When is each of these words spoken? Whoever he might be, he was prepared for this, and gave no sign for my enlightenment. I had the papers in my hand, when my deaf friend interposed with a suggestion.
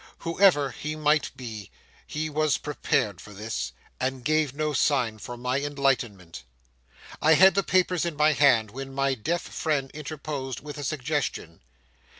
Whoever 0.21 0.71
he 0.71 0.95
might 0.95 1.29
be, 1.37 1.69
he 2.07 2.27
was 2.27 2.57
prepared 2.57 3.21
for 3.21 3.33
this, 3.35 3.71
and 3.99 4.25
gave 4.25 4.51
no 4.51 4.73
sign 4.73 5.19
for 5.19 5.37
my 5.37 5.59
enlightenment. 5.61 6.43
I 7.21 7.35
had 7.35 7.53
the 7.53 7.61
papers 7.61 8.03
in 8.03 8.15
my 8.17 8.33
hand, 8.33 8.71
when 8.71 8.95
my 8.95 9.13
deaf 9.13 9.43
friend 9.43 9.91
interposed 9.91 10.59
with 10.61 10.79
a 10.79 10.83
suggestion. 10.83 11.61